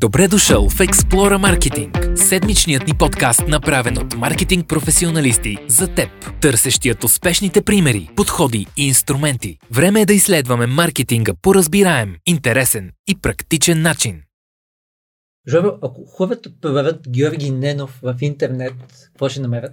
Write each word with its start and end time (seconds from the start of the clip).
Добре 0.00 0.28
дошъл 0.28 0.68
в 0.68 0.78
Explora 0.78 1.58
Marketing, 1.58 2.14
седмичният 2.14 2.86
ни 2.86 2.92
подкаст, 2.98 3.48
направен 3.48 3.98
от 3.98 4.16
маркетинг 4.16 4.68
професионалисти 4.68 5.56
за 5.68 5.94
теб, 5.94 6.08
търсещият 6.40 7.04
успешните 7.04 7.62
примери, 7.62 8.10
подходи 8.16 8.66
и 8.76 8.86
инструменти. 8.86 9.58
Време 9.70 10.00
е 10.00 10.06
да 10.06 10.12
изследваме 10.12 10.66
маркетинга 10.66 11.34
по 11.42 11.54
разбираем, 11.54 12.16
интересен 12.26 12.92
и 13.08 13.18
практичен 13.18 13.82
начин. 13.82 14.22
Жоро, 15.48 15.78
ако 15.82 16.04
хората 16.04 16.50
проверят 16.60 17.08
Георги 17.08 17.50
Ненов 17.50 17.98
в 18.02 18.16
интернет, 18.20 18.74
какво 19.04 19.28
ще 19.28 19.40
намерят? 19.40 19.72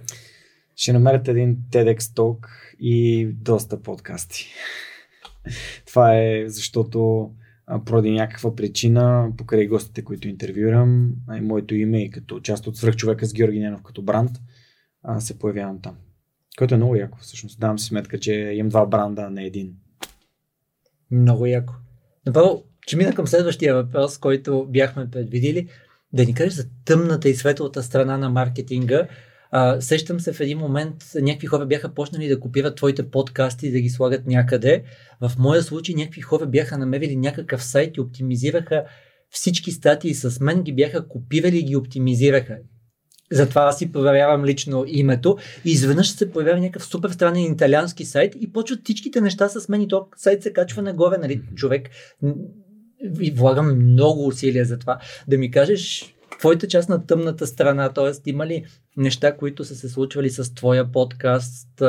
Ще 0.76 0.92
намерят 0.92 1.28
един 1.28 1.56
TEDx 1.70 1.98
Talk 1.98 2.46
и 2.80 3.26
доста 3.26 3.82
подкасти. 3.82 4.46
Това 5.86 6.16
е 6.16 6.44
защото 6.46 7.30
поради 7.84 8.10
някаква 8.10 8.56
причина, 8.56 9.30
покрай 9.36 9.66
гостите, 9.66 10.04
които 10.04 10.28
интервюирам, 10.28 11.12
и 11.36 11.40
моето 11.40 11.74
име 11.74 12.04
и 12.04 12.10
като 12.10 12.40
част 12.40 12.66
от 12.66 12.76
свръхчовека 12.76 13.26
с 13.26 13.32
Георги 13.32 13.60
Ненов 13.60 13.82
като 13.82 14.02
бранд, 14.02 14.30
се 15.18 15.38
появявам 15.38 15.80
там. 15.82 15.96
Което 16.58 16.74
е 16.74 16.76
много 16.76 16.96
яко, 16.96 17.18
всъщност. 17.20 17.60
Давам 17.60 17.78
си 17.78 17.86
сметка, 17.86 18.18
че 18.18 18.32
имам 18.34 18.68
два 18.68 18.86
бранда, 18.86 19.22
а 19.22 19.30
не 19.30 19.44
един. 19.44 19.74
Много 21.10 21.46
яко. 21.46 21.74
Направо, 22.26 22.64
че 22.86 22.96
мина 22.96 23.14
към 23.14 23.26
следващия 23.26 23.74
въпрос, 23.74 24.18
който 24.18 24.66
бяхме 24.70 25.10
предвидили, 25.10 25.68
да 26.12 26.24
ни 26.24 26.34
кажеш 26.34 26.52
за 26.52 26.68
тъмната 26.84 27.28
и 27.28 27.34
светлата 27.34 27.82
страна 27.82 28.18
на 28.18 28.30
маркетинга 28.30 29.08
а, 29.50 29.80
сещам 29.80 30.20
се 30.20 30.32
в 30.32 30.40
един 30.40 30.58
момент, 30.58 30.94
някакви 31.14 31.46
хора 31.46 31.66
бяха 31.66 31.94
почнали 31.94 32.28
да 32.28 32.40
копират 32.40 32.76
твоите 32.76 33.10
подкасти 33.10 33.66
и 33.66 33.70
да 33.70 33.80
ги 33.80 33.88
слагат 33.88 34.26
някъде. 34.26 34.82
В 35.20 35.32
моя 35.38 35.62
случай 35.62 35.94
някакви 35.94 36.20
хора 36.20 36.46
бяха 36.46 36.78
намерили 36.78 37.16
някакъв 37.16 37.64
сайт 37.64 37.96
и 37.96 38.00
оптимизираха 38.00 38.84
всички 39.30 39.72
статии 39.72 40.14
с 40.14 40.40
мен, 40.40 40.62
ги 40.62 40.74
бяха 40.74 41.08
копирали 41.08 41.58
и 41.58 41.62
ги 41.62 41.76
оптимизираха. 41.76 42.56
Затова 43.32 43.62
аз 43.62 43.78
си 43.78 43.92
проверявам 43.92 44.44
лично 44.44 44.84
името. 44.86 45.36
И 45.64 45.70
изведнъж 45.70 46.10
се 46.10 46.32
появява 46.32 46.60
някакъв 46.60 46.84
супер 46.84 47.10
странен 47.10 47.52
италиански 47.52 48.04
сайт 48.04 48.34
и 48.40 48.52
почват 48.52 48.80
всичките 48.84 49.20
неща 49.20 49.48
с 49.48 49.68
мен 49.68 49.82
и 49.82 49.88
то 49.88 50.06
сайт 50.16 50.42
се 50.42 50.52
качва 50.52 50.82
нагоре, 50.82 51.18
нали, 51.18 51.42
човек. 51.54 51.90
Влагам 53.34 53.92
много 53.92 54.26
усилия 54.26 54.64
за 54.64 54.78
това. 54.78 54.98
Да 55.28 55.38
ми 55.38 55.50
кажеш 55.50 56.14
твоята 56.38 56.68
част 56.68 56.88
на 56.88 57.06
тъмната 57.06 57.46
страна, 57.46 57.92
т.е. 57.92 58.30
има 58.30 58.46
ли 58.46 58.64
неща, 58.96 59.36
които 59.36 59.64
са 59.64 59.74
се 59.74 59.88
случвали 59.88 60.30
с 60.30 60.54
твоя 60.54 60.92
подкаст, 60.92 61.82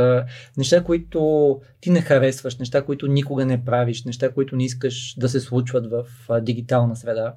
неща, 0.58 0.84
които 0.84 1.62
ти 1.82 1.90
не 1.90 2.02
харесваш, 2.02 2.58
неща, 2.58 2.82
които 2.86 3.08
никога 3.08 3.46
не 3.46 3.66
правиш, 3.66 4.04
неща, 4.04 4.32
които 4.32 4.56
не 4.56 4.64
искаш 4.66 5.16
да 5.18 5.30
се 5.30 5.40
случват 5.40 5.92
в 5.92 6.06
дигитална 6.42 6.96
среда? 6.96 7.34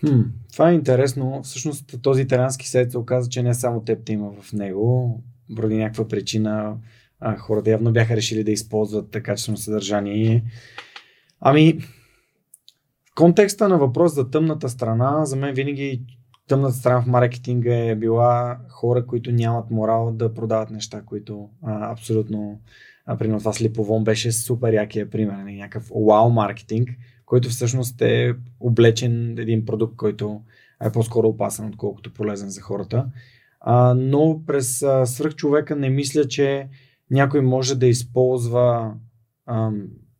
Хм, 0.00 0.20
това 0.52 0.70
е 0.70 0.74
интересно. 0.74 1.40
Всъщност 1.42 2.02
този 2.02 2.22
италиански 2.22 2.68
сайт 2.68 2.90
се 2.90 2.98
оказа, 2.98 3.30
че 3.30 3.42
не 3.42 3.54
само 3.54 3.84
теб 3.84 4.04
те 4.04 4.12
има 4.12 4.32
в 4.40 4.52
него. 4.52 5.22
Поради 5.56 5.76
някаква 5.76 6.08
причина 6.08 6.76
а, 7.20 7.36
хората 7.36 7.70
явно 7.70 7.92
бяха 7.92 8.16
решили 8.16 8.44
да 8.44 8.50
използват 8.50 9.22
качествено 9.22 9.58
съдържание. 9.58 10.44
Ами, 11.40 11.78
в 13.10 13.14
контекста 13.14 13.68
на 13.68 13.78
въпрос 13.78 14.14
за 14.14 14.30
тъмната 14.30 14.68
страна, 14.68 15.24
за 15.24 15.36
мен 15.36 15.54
винаги 15.54 16.02
тъмната 16.48 16.74
страна 16.74 17.02
в 17.02 17.06
маркетинга 17.06 17.74
е 17.74 17.94
била 17.94 18.58
хора, 18.68 19.06
които 19.06 19.32
нямат 19.32 19.70
морал 19.70 20.12
да 20.12 20.34
продават 20.34 20.70
неща, 20.70 21.02
които 21.06 21.48
а, 21.62 21.92
абсолютно 21.92 22.60
а, 23.06 23.16
примерно 23.16 23.38
това 23.38 23.52
с 23.52 23.60
Липовон 23.60 24.04
беше 24.04 24.32
супер 24.32 24.72
якия 24.72 25.10
пример, 25.10 25.34
нали, 25.34 25.56
някакъв 25.56 25.90
вау 26.06 26.30
маркетинг, 26.30 26.88
който 27.26 27.48
всъщност 27.48 28.02
е 28.02 28.34
облечен 28.60 29.38
един 29.38 29.64
продукт, 29.64 29.96
който 29.96 30.40
е 30.84 30.92
по-скоро 30.92 31.28
опасен, 31.28 31.68
отколкото 31.68 32.12
полезен 32.12 32.50
за 32.50 32.60
хората. 32.60 33.06
А, 33.60 33.94
но 33.94 34.42
през 34.46 34.82
а, 34.82 35.06
свръхчовека 35.06 35.76
не 35.76 35.90
мисля, 35.90 36.28
че 36.28 36.68
някой 37.10 37.40
може 37.40 37.74
да 37.74 37.86
използва 37.86 38.94
а, 39.46 39.70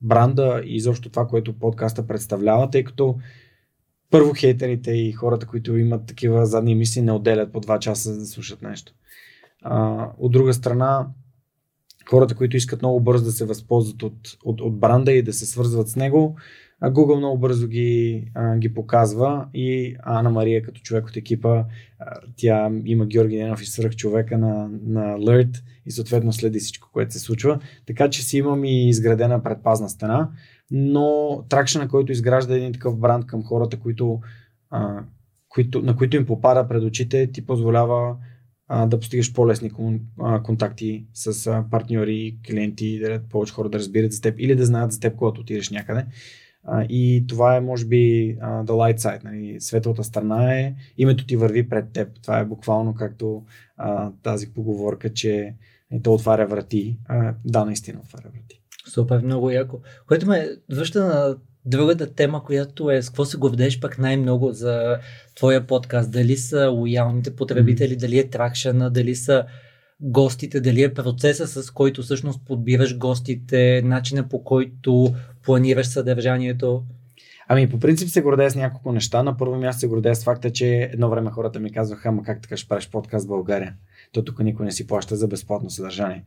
бранда 0.01 0.63
и 0.65 0.77
изобщо 0.77 1.11
това, 1.11 1.27
което 1.27 1.59
подкаста 1.59 2.07
представлява, 2.07 2.71
тъй 2.71 2.85
като 2.85 3.19
първо 4.11 4.33
хейтерите 4.35 4.91
и 4.91 5.13
хората, 5.13 5.47
които 5.47 5.77
имат 5.77 6.07
такива 6.07 6.47
задни 6.47 6.75
мисли, 6.75 7.03
не 7.03 7.13
отделят 7.13 7.53
по 7.53 7.61
2 7.61 7.79
часа 7.79 8.13
за 8.13 8.19
да 8.19 8.27
слушат 8.27 8.63
нещо. 8.63 8.93
А, 9.63 10.09
от 10.19 10.33
друга 10.33 10.55
страна, 10.55 11.07
хората, 12.11 12.35
които 12.35 12.57
искат 12.57 12.83
много 12.83 13.01
бързо 13.01 13.25
да 13.25 13.33
се 13.33 13.45
възползват 13.45 14.03
от, 14.03 14.39
от, 14.45 14.61
от 14.61 14.79
бранда 14.79 15.13
и 15.13 15.23
да 15.23 15.33
се 15.33 15.47
свързват 15.47 15.89
с 15.89 15.97
него, 15.97 16.37
Google 16.91 17.17
много 17.17 17.39
бързо 17.39 17.69
ги, 17.69 18.25
а, 18.35 18.57
ги 18.57 18.75
показва 18.75 19.47
и 19.55 19.97
Ана 20.03 20.31
Мария 20.31 20.63
като 20.63 20.81
човек 20.81 21.07
от 21.07 21.17
екипа, 21.17 21.65
а, 21.99 22.21
тя 22.37 22.71
има 22.85 23.07
Георги 23.07 23.37
Ненов 23.37 23.63
и 23.63 23.67
свръх 23.67 23.97
човека 23.97 24.39
на, 24.39 24.69
на 24.87 25.19
Alert 25.19 25.63
и 25.87 25.91
съответно 25.91 26.33
следи 26.33 26.59
всичко, 26.59 26.89
което 26.93 27.13
се 27.13 27.19
случва. 27.19 27.59
Така 27.87 28.11
че 28.11 28.25
си 28.25 28.39
имам 28.39 28.65
и 28.65 28.89
изградена 28.89 29.43
предпазна 29.43 29.89
стена 29.89 30.31
но 30.71 31.39
тракшена, 31.49 31.89
който 31.89 32.13
изгражда 32.13 32.57
един 32.57 32.73
такъв 32.73 32.99
бранд 32.99 33.27
към 33.27 33.45
хората, 33.45 33.81
които, 33.81 34.21
а, 34.71 35.05
които, 35.49 35.83
на 35.83 35.97
които 35.97 36.17
им 36.17 36.27
попада 36.27 36.69
пред 36.69 36.83
очите, 36.83 37.33
ти 37.33 37.47
позволява 37.47 38.17
а, 38.69 38.87
да 38.87 39.01
постигаш 39.01 39.33
по-лесни 39.33 39.71
кон, 39.71 40.01
а, 40.21 40.43
контакти 40.43 41.07
с 41.15 41.47
а, 41.47 41.65
партньори, 41.71 42.39
клиенти, 42.49 42.99
да 42.99 43.23
повече 43.31 43.53
хора 43.53 43.69
да 43.69 43.79
разбират 43.79 44.13
за 44.13 44.21
теб 44.21 44.35
или 44.39 44.57
да 44.57 44.67
знаят 44.67 44.93
за 44.93 45.01
теб, 45.01 45.17
когато 45.17 45.41
отидеш 45.41 45.71
някъде. 45.71 46.07
А, 46.65 46.85
и 46.89 47.25
това 47.29 47.57
е, 47.57 47.61
може 47.61 47.87
би, 47.87 48.37
the 48.41 48.71
light 48.71 48.99
side. 48.99 49.25
Нали? 49.25 49.61
Светлата 49.61 50.05
страна 50.05 50.55
е, 50.55 50.75
името 50.99 51.27
ти 51.27 51.37
върви 51.37 51.69
пред 51.69 51.93
теб. 51.93 52.09
Това 52.23 52.39
е 52.39 52.45
буквално 52.45 52.95
както 52.95 53.45
а, 53.77 54.13
тази 54.23 54.53
поговорка, 54.53 55.13
че 55.13 55.55
то 56.03 56.15
отваря 56.15 56.47
врати. 56.47 56.99
А, 57.09 57.35
да, 57.45 57.65
наистина 57.65 58.01
отваря 58.01 58.29
врати. 58.33 58.64
Супер, 58.89 59.21
много 59.21 59.51
яко. 59.51 59.81
Което 60.09 60.27
ме 60.27 60.49
връща 60.71 61.01
на 61.01 61.37
другата 61.65 62.15
тема, 62.15 62.45
която 62.45 62.91
е 62.91 63.03
с 63.03 63.09
какво 63.09 63.25
се 63.25 63.37
гордееш 63.37 63.81
пък 63.81 63.99
най-много 63.99 64.53
за 64.53 64.99
твоя 65.35 65.67
подкаст. 65.67 66.11
Дали 66.11 66.37
са 66.37 66.69
лоялните 66.69 67.37
потребители, 67.37 67.95
mm-hmm. 67.95 68.01
дали 68.01 68.19
е 68.19 68.31
тракшена, 68.31 68.91
дали 68.91 69.15
са 69.15 69.45
гостите, 70.01 70.61
дали 70.61 70.83
е 70.83 70.95
процеса, 70.95 71.63
с 71.63 71.71
който 71.71 72.03
всъщност 72.03 72.41
подбираш 72.47 72.99
гостите, 72.99 73.83
начина 73.85 74.29
по 74.29 74.45
който 74.45 75.15
планираш 75.43 75.87
съдържанието. 75.87 76.83
Ами, 77.49 77.71
по 77.71 77.79
принцип 77.79 78.09
се 78.09 78.23
гордея 78.23 78.51
с 78.51 78.57
няколко 78.57 78.93
неща. 78.93 79.23
На 79.23 79.37
първо 79.37 79.57
място 79.57 79.81
се 79.81 79.87
гордея 79.87 80.17
с 80.17 80.25
факта, 80.25 80.51
че 80.51 80.91
едно 80.93 81.11
време 81.11 81.31
хората 81.31 81.61
ми 81.61 81.73
казваха, 81.73 82.09
ама 82.09 82.23
как 82.23 82.43
така 82.43 82.57
ще 82.57 82.69
правиш 82.69 82.91
подкаст 82.91 83.25
в 83.25 83.29
България? 83.29 83.75
То 84.13 84.25
тук 84.25 84.39
никой 84.39 84.67
не 84.67 84.73
си 84.73 84.87
плаща 84.87 85.17
за 85.17 85.29
безплатно 85.29 85.71
съдържание 85.71 86.25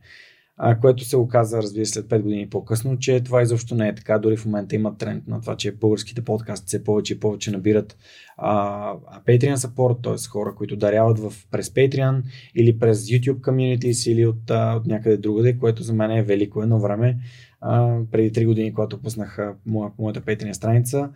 а, 0.58 0.78
което 0.80 1.04
се 1.04 1.16
оказа, 1.16 1.62
разбира 1.62 1.86
се, 1.86 1.92
след 1.92 2.06
5 2.06 2.22
години 2.22 2.48
по-късно, 2.48 2.98
че 2.98 3.20
това 3.20 3.42
изобщо 3.42 3.74
не 3.74 3.88
е 3.88 3.94
така. 3.94 4.18
Дори 4.18 4.36
в 4.36 4.46
момента 4.46 4.74
има 4.74 4.96
тренд 4.96 5.28
на 5.28 5.40
това, 5.40 5.56
че 5.56 5.72
българските 5.72 6.24
подкасти 6.24 6.66
все 6.66 6.84
повече 6.84 7.14
и 7.14 7.20
повече 7.20 7.50
набират 7.50 7.96
а, 8.36 8.94
Patreon 9.26 9.54
support, 9.54 10.02
т.е. 10.02 10.28
хора, 10.28 10.54
които 10.54 10.76
даряват 10.76 11.18
в, 11.18 11.32
през 11.50 11.68
Patreon 11.68 12.22
или 12.54 12.78
през 12.78 13.04
YouTube 13.04 13.40
communities 13.40 14.10
или 14.10 14.26
от, 14.26 14.50
а, 14.50 14.74
от 14.76 14.86
някъде 14.86 15.16
другаде, 15.16 15.58
което 15.58 15.82
за 15.82 15.92
мен 15.92 16.10
е 16.10 16.22
велико 16.22 16.62
едно 16.62 16.80
време. 16.80 17.18
А, 17.60 17.98
преди 18.12 18.32
3 18.32 18.46
години, 18.46 18.74
когато 18.74 19.02
пуснах 19.02 19.38
моя, 19.66 19.90
моята 19.98 20.20
Patreon 20.20 20.52
страница, 20.52 21.10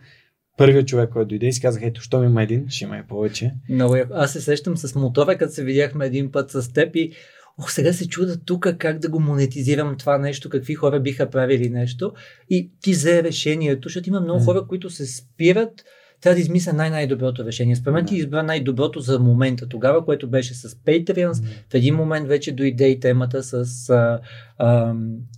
първият 0.57 0.87
човек, 0.87 1.09
който 1.09 1.27
дойде 1.27 1.47
и 1.47 1.53
си 1.53 1.61
казах, 1.61 1.83
ето, 1.85 2.01
що 2.01 2.19
ми 2.19 2.25
има 2.25 2.43
един, 2.43 2.65
ще 2.69 2.83
има 2.83 2.97
и 2.97 3.03
повече. 3.03 3.53
Много 3.69 3.95
Аз 4.11 4.33
се 4.33 4.41
сещам 4.41 4.77
с 4.77 4.95
мотора, 4.95 5.37
като 5.37 5.53
се 5.53 5.63
видяхме 5.63 6.05
един 6.05 6.31
път 6.31 6.51
с 6.51 6.73
теб 6.73 6.95
и 6.95 7.11
ох, 7.59 7.71
сега 7.71 7.93
се 7.93 8.07
чуда 8.07 8.37
тук 8.45 8.67
как 8.77 8.99
да 8.99 9.09
го 9.09 9.19
монетизирам 9.19 9.97
това 9.97 10.17
нещо, 10.17 10.49
какви 10.49 10.73
хора 10.73 10.99
биха 10.99 11.29
правили 11.29 11.69
нещо. 11.69 12.13
И 12.49 12.71
ти 12.81 12.91
взе 12.91 13.23
решението, 13.23 13.89
защото 13.89 14.09
има 14.09 14.21
много 14.21 14.43
хора, 14.43 14.67
които 14.67 14.89
се 14.89 15.05
спират, 15.05 15.83
трябва 16.23 16.35
да 16.35 16.41
измисля 16.41 16.73
най-най-доброто 16.73 17.45
решение. 17.45 17.75
Според 17.75 17.93
мен 17.93 18.05
ти 18.05 18.15
избра 18.15 18.43
най-доброто 18.43 18.99
за 18.99 19.19
момента 19.19 19.69
тогава, 19.69 20.05
което 20.05 20.29
беше 20.29 20.53
с 20.53 20.69
Patreon. 20.69 21.43
В 21.69 21.73
един 21.73 21.95
момент 21.95 22.27
вече 22.27 22.51
дойде 22.51 22.87
и 22.87 22.99
темата 22.99 23.43
с 23.43 23.89
а, 23.89 24.19
а, 24.57 24.93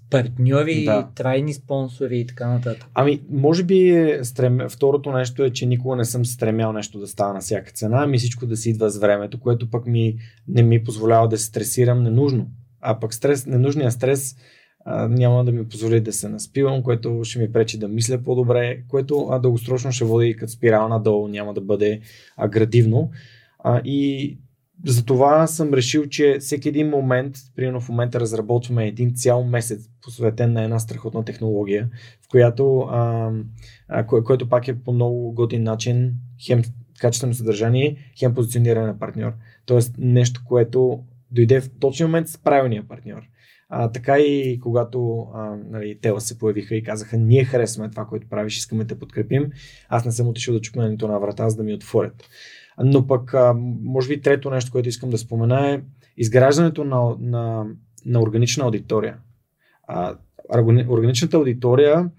партньори, 0.10 0.86
да. 0.86 1.08
трайни 1.16 1.54
спонсори 1.54 2.20
и 2.20 2.28
така 2.28 2.48
нататък. 2.48 2.86
Ами, 2.94 3.22
може 3.30 3.64
би 3.64 3.90
е 3.90 4.20
стрем... 4.24 4.60
второто 4.70 5.12
нещо 5.12 5.44
е, 5.44 5.50
че 5.50 5.66
никога 5.66 5.96
не 5.96 6.06
съм 6.06 6.26
стремял 6.26 6.74
нещо 6.74 7.00
да 7.00 7.08
става 7.08 7.34
на 7.34 7.40
всяка 7.40 7.72
цена, 7.72 8.04
ами 8.04 8.18
всичко 8.18 8.46
да 8.46 8.58
си 8.58 8.70
идва 8.70 8.90
с 8.90 8.98
времето, 8.98 9.40
което 9.40 9.70
пък 9.70 9.86
ми 9.86 10.16
не 10.48 10.64
ми 10.64 10.84
позволява 10.84 11.28
да 11.28 11.38
се 11.38 11.46
стресирам 11.46 12.04
ненужно. 12.04 12.48
А 12.82 13.00
пък 13.00 13.14
стрес, 13.14 13.46
ненужният 13.46 13.94
стрес 13.94 14.36
няма 15.10 15.46
да 15.46 15.52
ми 15.52 15.70
позволи 15.70 16.02
да 16.02 16.14
се 16.14 16.30
наспивам, 16.30 16.84
което 16.84 17.24
ще 17.24 17.40
ми 17.40 17.52
пречи 17.52 17.80
да 17.80 17.88
мисля 17.88 18.18
по-добре, 18.24 18.82
което 18.88 19.28
а, 19.30 19.40
дългосрочно 19.40 19.92
ще 19.92 20.06
води 20.06 20.36
като 20.36 20.52
спирал 20.52 20.88
надолу, 20.88 21.28
няма 21.28 21.54
да 21.54 21.62
бъде 21.62 22.02
а, 22.38 22.48
градивно. 22.48 23.12
А, 23.60 23.82
и 23.86 24.38
затова 24.86 25.48
съм 25.48 25.74
решил, 25.74 26.06
че 26.06 26.38
всеки 26.40 26.70
един 26.70 26.90
момент, 26.90 27.36
примерно 27.56 27.82
в 27.82 27.90
момента 27.90 28.20
разработваме 28.20 28.88
един 28.88 29.16
цял 29.16 29.44
месец, 29.44 29.90
посветен 30.02 30.54
на 30.54 30.64
една 30.64 30.80
страхотна 30.80 31.26
технология, 31.26 31.90
в 32.22 32.30
която, 32.30 32.80
а, 32.80 33.32
а, 33.88 34.06
кое, 34.06 34.24
което 34.24 34.50
пак 34.50 34.68
е 34.68 34.80
по 34.80 34.94
много 34.94 35.32
годин 35.32 35.64
начин, 35.64 36.14
хем 36.46 36.62
качествено 37.00 37.34
съдържание, 37.34 37.98
хем 38.20 38.34
позициониране 38.34 38.88
на 38.88 39.00
партньор. 39.00 39.34
Тоест 39.66 39.96
нещо, 39.98 40.42
което 40.46 41.04
дойде 41.32 41.62
в 41.62 41.70
точния 41.80 42.08
момент 42.08 42.28
с 42.28 42.38
правилния 42.38 42.88
партньор. 42.88 43.22
А, 43.70 43.92
така 43.92 44.20
и 44.20 44.60
когато 44.60 45.28
а, 45.34 45.56
нали, 45.70 46.00
Тела 46.02 46.22
се 46.22 46.40
появиха 46.40 46.76
и 46.76 46.84
казаха, 46.84 47.18
ние 47.18 47.44
харесваме 47.44 47.90
това, 47.92 48.06
което 48.06 48.30
правиш, 48.30 48.58
искаме 48.58 48.84
да 48.84 49.00
подкрепим, 49.00 49.52
аз 49.90 50.06
не 50.06 50.12
съм 50.12 50.28
отишъл 50.28 50.54
да 50.54 50.62
чукна 50.62 50.90
нито 50.90 51.08
на 51.08 51.20
врата, 51.20 51.50
за 51.50 51.58
да 51.58 51.64
ми 51.64 51.74
отворят. 51.74 52.30
Но 52.84 53.08
пък, 53.08 53.34
а, 53.34 53.54
може 53.84 54.08
би 54.08 54.22
трето 54.22 54.50
нещо, 54.50 54.72
което 54.72 54.90
искам 54.90 55.10
да 55.10 55.18
спомена 55.18 55.70
е 55.70 55.82
изграждането 56.18 56.84
на, 56.84 57.16
на, 57.20 57.66
на 58.06 58.22
органична 58.22 58.64
аудитория. 58.64 59.18
А, 59.88 60.16
органичната 60.90 61.38
аудитория 61.38 62.10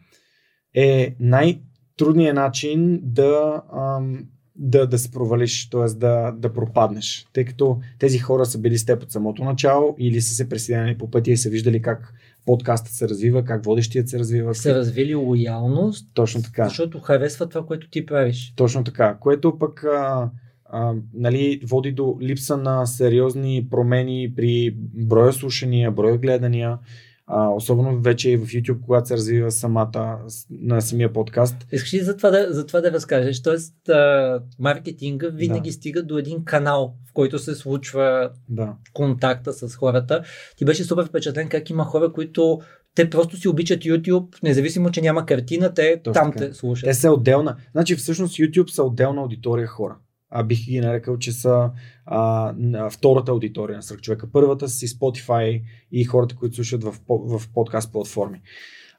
е 0.75 1.17
най-трудният 1.21 2.35
начин 2.35 3.01
да, 3.03 3.63
ам, 3.77 4.27
да, 4.59 4.87
да 4.87 4.99
се 4.99 5.11
провалиш, 5.11 5.71
т.е. 5.71 5.95
Да, 5.95 6.33
да 6.33 6.53
пропаднеш. 6.53 7.27
Тъй 7.33 7.45
като 7.45 7.79
тези 7.99 8.19
хора 8.19 8.47
са 8.47 8.59
били 8.59 8.79
с 8.79 8.87
теб 8.87 9.03
от 9.03 9.13
самото 9.13 9.45
начало 9.45 9.97
или 9.99 10.21
са 10.21 10.35
се 10.35 10.49
присъединени 10.49 10.99
по 10.99 11.11
пътя 11.11 11.31
и 11.31 11.37
са 11.37 11.51
виждали 11.51 11.83
как 11.83 12.15
подкастът 12.47 12.93
се 12.93 13.09
развива, 13.09 13.45
как 13.45 13.65
водещият 13.65 14.09
се 14.09 14.19
развива. 14.19 14.55
Са 14.55 14.75
развили 14.75 15.15
лоялност. 15.15 16.09
Точно 16.15 16.43
така. 16.43 16.65
Защото 16.65 17.01
харесва 17.01 17.49
това, 17.49 17.67
което 17.67 17.91
ти 17.91 18.07
правиш. 18.07 18.53
Точно 18.57 18.85
така. 18.85 19.17
Което 19.21 19.59
пък 19.59 19.85
а, 19.85 20.31
а, 20.65 20.95
нали, 21.15 21.61
води 21.65 21.93
до 21.93 22.19
липса 22.21 22.57
на 22.57 22.87
сериозни 22.87 23.67
промени 23.71 24.33
при 24.37 24.75
броя 24.95 25.33
слушания, 25.33 25.91
броя 25.91 26.19
гледания. 26.19 26.79
А, 27.29 27.49
особено 27.49 28.01
вече 28.01 28.31
и 28.31 28.37
в 28.37 28.47
YouTube, 28.47 28.81
когато 28.81 29.09
се 29.09 29.15
развива 29.15 29.51
самата, 29.51 30.19
на 30.51 30.81
самия 30.81 31.13
подкаст. 31.13 31.57
Искаш 31.73 31.95
ли 31.95 31.99
за 31.99 32.17
това 32.17 32.31
да, 32.31 32.47
за 32.51 32.67
това 32.67 32.81
да 32.81 32.93
разкажеш? 32.93 33.43
Тоест, 33.43 33.89
а, 33.89 34.41
маркетинга 34.59 35.29
винаги 35.29 35.69
да. 35.71 35.73
стига 35.73 36.03
до 36.03 36.19
един 36.19 36.45
канал, 36.45 36.95
в 37.11 37.13
който 37.13 37.39
се 37.39 37.55
случва 37.55 38.31
да. 38.49 38.75
контакта 38.93 39.53
с 39.53 39.77
хората. 39.77 40.23
Ти 40.57 40.65
беше 40.65 40.85
супер 40.85 41.05
впечатлен 41.05 41.49
как 41.49 41.71
има 41.71 41.85
хора, 41.85 42.13
които 42.13 42.61
те 42.95 43.11
просто 43.11 43.37
си 43.37 43.49
обичат 43.49 43.81
YouTube, 43.81 44.43
независимо, 44.43 44.91
че 44.91 45.01
няма 45.01 45.27
картина, 45.27 45.75
те 45.75 46.01
Точно 46.03 46.13
там 46.13 46.33
така. 46.33 46.49
те 46.49 46.55
слушат. 46.55 46.87
Те 46.87 46.95
са 46.95 47.11
отделна. 47.11 47.57
Значи 47.73 47.97
всъщност 47.97 48.37
YouTube 48.37 48.71
са 48.71 48.83
отделна 48.83 49.23
аудитория 49.23 49.67
хора 49.67 49.97
а, 50.31 50.43
бих 50.43 50.65
ги 50.65 50.81
нарекал, 50.81 51.19
че 51.19 51.33
са 51.33 51.71
а, 52.07 52.91
втората 52.91 53.33
аудитория 53.33 53.77
на 53.77 53.97
човека. 53.97 54.29
Първата 54.33 54.69
си 54.69 54.89
Spotify 54.89 55.63
и 55.93 56.05
хората, 56.05 56.37
които 56.37 56.55
слушат 56.55 56.85
в, 56.85 56.95
в 57.09 57.49
подкаст 57.55 57.93
платформи. 57.93 58.41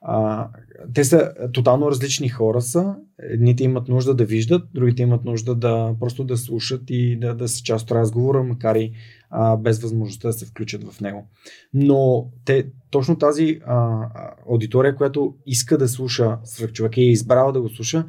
А, 0.01 0.47
те 0.93 1.03
са 1.03 1.33
тотално 1.53 1.91
различни 1.91 2.29
хора 2.29 2.61
са. 2.61 2.95
Едните 3.19 3.63
имат 3.63 3.87
нужда 3.87 4.13
да 4.13 4.25
виждат, 4.25 4.63
другите 4.73 5.01
имат 5.01 5.25
нужда 5.25 5.55
да 5.55 5.95
просто 5.99 6.23
да 6.23 6.37
слушат 6.37 6.81
и 6.89 7.19
да, 7.19 7.35
да 7.35 7.47
са 7.47 7.63
част 7.63 7.85
от 7.85 7.91
разговора, 7.91 8.43
макар 8.43 8.75
и 8.75 8.91
а, 9.29 9.57
без 9.57 9.79
възможността 9.79 10.27
да 10.27 10.33
се 10.33 10.45
включат 10.45 10.83
в 10.83 11.01
него. 11.01 11.27
Но 11.73 12.31
те, 12.45 12.67
точно 12.91 13.17
тази 13.17 13.59
а, 13.65 14.09
аудитория, 14.49 14.95
която 14.95 15.35
иска 15.45 15.77
да 15.77 15.87
слуша 15.87 16.37
човек 16.73 16.97
и 16.97 17.01
е 17.01 17.11
избрала 17.11 17.51
да 17.51 17.61
го 17.61 17.69
слуша, 17.69 18.05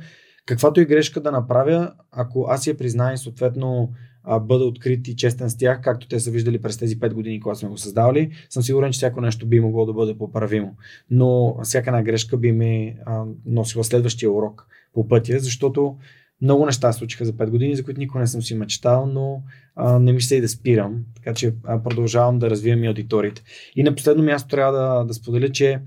каквато 0.49 0.81
и 0.81 0.85
грешка 0.85 1.21
да 1.21 1.31
направя, 1.31 1.93
ако 2.11 2.47
аз 2.49 2.67
я 2.67 2.77
призная 2.77 3.15
и 3.15 3.19
съответно 3.19 3.93
бъда 4.41 4.65
открит 4.65 5.09
и 5.09 5.17
честен 5.17 5.51
с 5.51 5.57
тях, 5.57 5.81
както 5.81 6.09
те 6.09 6.21
са 6.21 6.31
виждали 6.31 6.63
през 6.63 6.79
тези 6.79 6.99
5 6.99 7.13
години, 7.13 7.41
когато 7.41 7.59
сме 7.59 7.69
го 7.69 7.79
създавали, 7.79 8.31
съм 8.51 8.63
сигурен, 8.63 8.93
че 8.93 8.97
всяко 8.97 9.21
нещо 9.21 9.47
би 9.47 9.61
могло 9.61 9.87
да 9.87 9.93
бъде 9.93 10.19
поправимо. 10.19 10.77
Но 11.11 11.57
всяка 11.63 11.91
една 11.91 12.03
грешка 12.03 12.37
би 12.37 12.53
ми 12.53 12.97
а, 13.07 13.25
носила 13.47 13.85
следващия 13.85 14.33
урок 14.33 14.67
по 14.95 15.09
пътя, 15.09 15.39
защото 15.39 15.97
много 16.43 16.67
неща 16.67 16.93
случиха 16.93 17.25
за 17.25 17.33
5 17.33 17.51
години, 17.51 17.77
за 17.77 17.85
които 17.85 18.01
никога 18.01 18.21
не 18.21 18.27
съм 18.27 18.43
си 18.43 18.55
мечтал, 18.55 19.07
но 19.07 19.43
а, 19.77 19.99
не 19.99 20.13
мисля 20.13 20.37
и 20.37 20.41
да 20.41 20.49
спирам, 20.49 21.05
така 21.17 21.35
че 21.35 21.55
а, 21.65 21.83
продължавам 21.83 22.39
да 22.39 22.51
развивам 22.51 22.85
и 22.85 22.89
аудиторите. 22.89 23.43
И 23.77 23.83
на 23.83 23.95
последно 23.95 24.23
място 24.23 24.49
трябва 24.49 24.73
да, 24.73 25.05
да 25.05 25.15
споделя, 25.15 25.49
че 25.49 25.81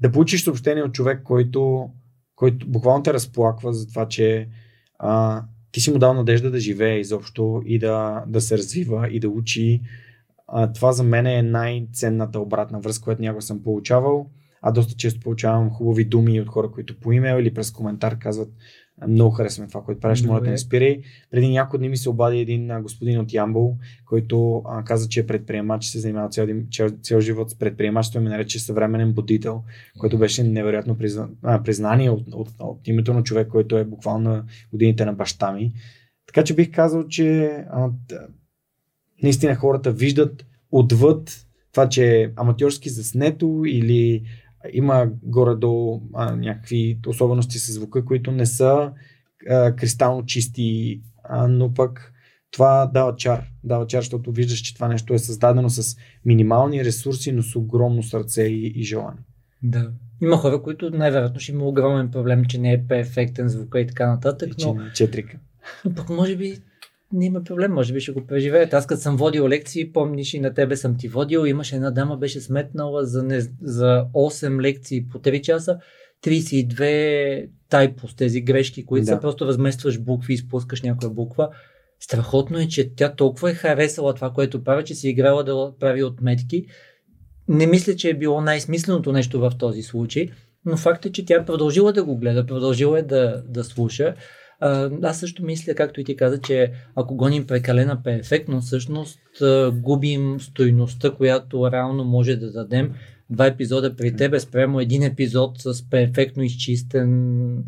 да 0.00 0.12
получиш 0.12 0.44
съобщение 0.44 0.82
от 0.82 0.92
човек, 0.92 1.22
който 1.22 1.90
който 2.44 2.66
буквално 2.68 3.02
те 3.02 3.12
разплаква 3.12 3.72
за 3.72 3.88
това, 3.88 4.08
че 4.08 4.48
а, 4.98 5.42
ти 5.72 5.80
си 5.80 5.90
му 5.90 5.98
дал 5.98 6.14
надежда 6.14 6.50
да 6.50 6.60
живее 6.60 6.98
изобщо 6.98 7.62
и 7.66 7.78
да, 7.78 8.24
да 8.26 8.40
се 8.40 8.58
развива 8.58 9.08
и 9.10 9.20
да 9.20 9.28
учи. 9.28 9.80
А, 10.48 10.72
това 10.72 10.92
за 10.92 11.02
мен 11.02 11.26
е 11.26 11.42
най-ценната 11.42 12.40
обратна 12.40 12.80
връзка, 12.80 13.04
която 13.04 13.22
някога 13.22 13.42
съм 13.42 13.62
получавал. 13.62 14.30
А 14.62 14.72
доста 14.72 14.94
често 14.94 15.20
получавам 15.20 15.70
хубави 15.70 16.04
думи 16.04 16.40
от 16.40 16.48
хора, 16.48 16.70
които 16.70 17.00
по 17.00 17.12
имейл 17.12 17.40
или 17.40 17.54
през 17.54 17.70
коментар 17.70 18.18
казват 18.18 18.48
много 19.08 19.30
харесваме 19.30 19.68
това, 19.68 19.82
което 19.82 20.00
правиш, 20.00 20.22
моля 20.22 20.40
да 20.40 20.50
не 20.50 20.58
спирай. 20.58 21.00
Преди 21.30 21.48
няколко 21.48 21.78
дни 21.78 21.88
ми 21.88 21.96
се 21.96 22.10
обади 22.10 22.38
един 22.38 22.70
а, 22.70 22.82
господин 22.82 23.20
от 23.20 23.32
Ямбол, 23.32 23.76
който 24.06 24.62
а, 24.66 24.84
каза, 24.84 25.08
че 25.08 25.20
е 25.20 25.26
предприемач, 25.26 25.84
се 25.84 25.98
занимава 25.98 26.28
цял, 26.28 26.46
цял, 26.72 26.88
цял 27.02 27.20
живот 27.20 27.50
с 27.50 27.54
предприемачество 27.54 28.20
и 28.20 28.22
ме 28.22 28.30
нарече 28.30 28.60
съвременен 28.60 29.12
будител, 29.12 29.62
което 29.98 30.18
беше 30.18 30.42
невероятно 30.42 30.98
призна, 30.98 31.28
а, 31.42 31.62
признание 31.62 32.10
от, 32.10 32.26
от, 32.26 32.34
от, 32.34 32.54
от 32.58 32.88
името 32.88 33.14
на 33.14 33.22
човек, 33.22 33.48
който 33.48 33.78
е 33.78 33.84
буквално 33.84 34.30
на 34.30 34.44
годините 34.72 35.04
на 35.04 35.12
баща 35.12 35.52
ми. 35.52 35.72
Така 36.26 36.44
че 36.44 36.54
бих 36.54 36.70
казал, 36.70 37.08
че 37.08 37.46
а, 37.70 37.90
наистина 39.22 39.54
хората 39.54 39.92
виждат 39.92 40.46
отвъд 40.72 41.46
това, 41.72 41.88
че 41.88 42.22
е 42.22 42.30
аматьорски 42.36 42.90
заснето 42.90 43.62
или 43.66 44.22
има 44.72 45.06
горе-долу 45.22 46.02
а, 46.14 46.36
някакви 46.36 46.98
особености 47.06 47.58
с 47.58 47.72
звука, 47.72 48.04
които 48.04 48.32
не 48.32 48.46
са 48.46 48.92
а, 49.50 49.72
кристално 49.76 50.26
чисти, 50.26 51.00
а, 51.24 51.48
но 51.48 51.74
пък 51.74 52.12
това 52.50 52.90
дава 52.94 53.16
чар. 53.16 53.44
Дава 53.64 53.86
чар, 53.86 54.00
защото 54.00 54.32
виждаш, 54.32 54.58
че 54.58 54.74
това 54.74 54.88
нещо 54.88 55.14
е 55.14 55.18
създадено 55.18 55.70
с 55.70 55.96
минимални 56.24 56.84
ресурси, 56.84 57.32
но 57.32 57.42
с 57.42 57.56
огромно 57.56 58.02
сърце 58.02 58.42
и, 58.42 58.72
и 58.76 58.82
желание. 58.82 59.22
Да. 59.62 59.90
Има 60.22 60.36
хора, 60.36 60.62
които 60.62 60.90
най-вероятно 60.90 61.40
ще 61.40 61.52
има 61.52 61.64
огромен 61.64 62.10
проблем, 62.10 62.44
че 62.44 62.58
не 62.58 62.72
е 62.72 62.86
перфектен 62.86 63.48
звука 63.48 63.80
и 63.80 63.86
така 63.86 64.06
нататък. 64.06 64.48
И 64.58 64.64
но... 64.64 64.76
Четрика. 64.94 65.38
Но 65.84 65.94
пък 65.94 66.08
може 66.08 66.36
би 66.36 66.58
не 67.14 67.26
има 67.26 67.44
проблем, 67.44 67.72
може 67.72 67.92
би 67.92 68.00
ще 68.00 68.12
го 68.12 68.26
преживеят. 68.26 68.74
Аз 68.74 68.86
като 68.86 69.00
съм 69.00 69.16
водил 69.16 69.48
лекции, 69.48 69.92
помниш 69.92 70.34
и 70.34 70.40
на 70.40 70.54
тебе 70.54 70.76
съм 70.76 70.96
ти 70.96 71.08
водил, 71.08 71.46
имаше 71.46 71.76
една 71.76 71.90
дама, 71.90 72.16
беше 72.16 72.40
сметнала 72.40 73.04
за, 73.04 73.22
не, 73.22 73.40
за 73.62 74.06
8 74.14 74.60
лекции 74.62 75.08
по 75.08 75.18
3 75.18 75.40
часа, 75.40 75.78
32 76.24 77.50
тайпос, 77.68 78.16
тези 78.16 78.40
грешки, 78.40 78.86
които 78.86 79.04
да. 79.04 79.12
са 79.12 79.20
просто 79.20 79.46
разместваш 79.46 80.00
букви 80.00 80.34
и 80.34 80.38
спускаш 80.38 80.82
някоя 80.82 81.10
буква. 81.10 81.48
Страхотно 82.00 82.58
е, 82.58 82.68
че 82.68 82.94
тя 82.94 83.14
толкова 83.14 83.50
е 83.50 83.54
харесала 83.54 84.14
това, 84.14 84.30
което 84.30 84.64
прави, 84.64 84.84
че 84.84 84.94
си 84.94 85.08
играла 85.08 85.44
да 85.44 85.72
прави 85.80 86.02
отметки. 86.02 86.66
Не 87.48 87.66
мисля, 87.66 87.96
че 87.96 88.10
е 88.10 88.18
било 88.18 88.40
най-смисленото 88.40 89.12
нещо 89.12 89.40
в 89.40 89.52
този 89.58 89.82
случай, 89.82 90.28
но 90.64 90.76
факт 90.76 91.06
е, 91.06 91.12
че 91.12 91.26
тя 91.26 91.44
продължила 91.44 91.92
да 91.92 92.04
го 92.04 92.18
гледа, 92.18 92.46
продължила 92.46 92.98
е 92.98 93.02
да, 93.02 93.42
да 93.48 93.64
слуша. 93.64 94.14
Аз 95.02 95.20
също 95.20 95.44
мисля, 95.44 95.74
както 95.74 96.00
и 96.00 96.04
ти 96.04 96.16
каза, 96.16 96.40
че 96.40 96.72
ако 96.96 97.14
гоним 97.14 97.46
прекалена 97.46 98.02
перфектно, 98.02 98.60
всъщност 98.60 99.18
губим 99.72 100.40
стойността, 100.40 101.10
която 101.10 101.72
реално 101.72 102.04
може 102.04 102.36
да 102.36 102.52
дадем. 102.52 102.92
Два 103.30 103.46
епизода 103.46 103.96
при 103.96 104.16
тебе 104.16 104.40
спрямо 104.40 104.80
един 104.80 105.02
епизод 105.02 105.58
с 105.58 105.90
перфектно 105.90 106.42
изчистен 106.42 107.64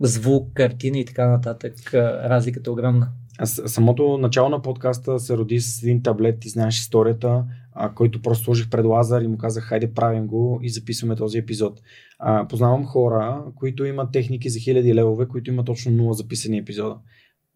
звук, 0.00 0.52
картина 0.54 0.98
и 0.98 1.04
така 1.04 1.28
нататък. 1.28 1.74
Разликата 1.94 2.70
е 2.70 2.72
огромна. 2.72 3.08
Самото 3.44 4.18
начало 4.18 4.48
на 4.48 4.62
подкаста 4.62 5.18
се 5.18 5.36
роди 5.36 5.60
с 5.60 5.82
един 5.82 6.02
таблет, 6.02 6.40
ти 6.40 6.48
знаеш 6.48 6.78
историята, 6.78 7.44
а, 7.72 7.94
който 7.94 8.22
просто 8.22 8.44
сложих 8.44 8.70
пред 8.70 8.84
Лазар 8.84 9.22
и 9.22 9.28
му 9.28 9.38
казах, 9.38 9.64
хайде 9.64 9.94
правим 9.94 10.26
го 10.26 10.60
и 10.62 10.68
записваме 10.68 11.16
този 11.16 11.38
епизод. 11.38 11.80
А, 12.18 12.48
познавам 12.48 12.86
хора, 12.86 13.44
които 13.56 13.84
имат 13.84 14.12
техники 14.12 14.50
за 14.50 14.58
хиляди 14.58 14.94
левове, 14.94 15.28
които 15.28 15.50
имат 15.50 15.66
точно 15.66 15.92
0 15.92 16.12
записани 16.12 16.58
епизода. 16.58 16.98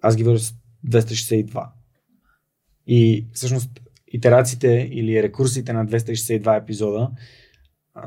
Аз 0.02 0.16
ги 0.16 0.24
върши 0.24 0.44
с 0.44 0.54
262. 0.86 1.66
И 2.86 3.26
всъщност 3.32 3.80
итерациите 4.08 4.88
или 4.92 5.22
рекурсите 5.22 5.72
на 5.72 5.86
262 5.86 6.62
епизода 6.62 7.10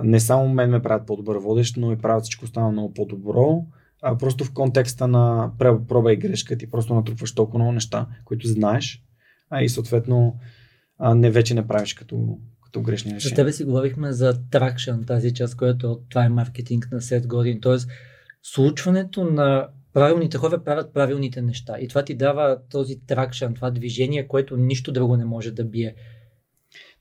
не 0.04 0.20
само 0.20 0.50
мен 0.50 0.70
ме 0.70 0.82
правят 0.82 1.08
по-добър 1.08 1.38
водещ, 1.38 1.78
но 1.78 1.92
и 1.92 1.98
правят 1.98 2.24
всичко 2.24 2.46
останало 2.46 2.72
много 2.72 2.94
по-добро. 2.94 3.66
А, 4.08 4.18
просто 4.18 4.44
в 4.44 4.54
контекста 4.54 5.08
на 5.08 5.52
проба 5.88 6.14
и 6.14 6.16
грешка 6.16 6.58
ти 6.58 6.72
просто 6.72 6.96
натрупваш 6.96 7.36
толкова 7.36 7.60
много 7.60 7.72
неща, 7.72 8.08
които 8.26 8.48
знаеш, 8.48 9.04
а 9.50 9.64
и 9.64 9.70
съответно 9.70 10.40
а, 10.98 11.16
не 11.16 11.32
вече 11.32 11.54
не 11.54 11.68
правиш 11.68 11.94
като, 11.94 12.38
като 12.64 12.82
грешни 12.82 13.16
решения. 13.16 13.30
За 13.30 13.36
тебе 13.36 13.52
си 13.52 13.64
говорихме 13.64 14.12
за 14.12 14.42
тракшн, 14.50 15.02
тази 15.08 15.34
част, 15.34 15.58
която 15.58 16.02
това 16.10 16.26
е 16.26 16.30
маркетинг 16.30 16.88
на 16.92 17.02
7 17.02 17.28
години. 17.28 17.62
Тоест, 17.62 17.90
случването 18.44 19.24
на 19.24 19.68
правилните 19.94 20.38
хора 20.38 20.64
правят 20.64 20.94
правилните 20.94 21.42
неща. 21.42 21.76
И 21.80 21.88
това 21.88 22.04
ти 22.04 22.16
дава 22.16 22.58
този 22.70 23.00
тракшн, 23.08 23.54
това 23.54 23.72
движение, 23.72 24.28
което 24.28 24.58
нищо 24.58 24.92
друго 24.92 25.18
не 25.18 25.26
може 25.26 25.52
да 25.52 25.66
бие. 25.66 25.96